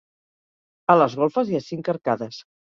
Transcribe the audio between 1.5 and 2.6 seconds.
hi ha cinc arcades.